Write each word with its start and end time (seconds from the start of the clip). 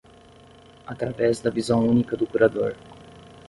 Através 0.83 1.41
da 1.41 1.51
visão 1.51 1.87
única 1.87 2.17
do 2.17 2.25
curador 2.25 2.75